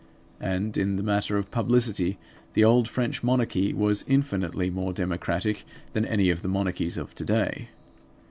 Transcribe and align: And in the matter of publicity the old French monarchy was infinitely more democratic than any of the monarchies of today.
And 0.39 0.77
in 0.77 0.95
the 0.95 1.03
matter 1.03 1.37
of 1.37 1.51
publicity 1.51 2.17
the 2.55 2.63
old 2.63 2.87
French 2.87 3.21
monarchy 3.21 3.71
was 3.71 4.03
infinitely 4.07 4.71
more 4.71 4.93
democratic 4.93 5.63
than 5.93 6.05
any 6.05 6.31
of 6.31 6.41
the 6.41 6.47
monarchies 6.49 6.97
of 6.97 7.13
today. 7.13 7.67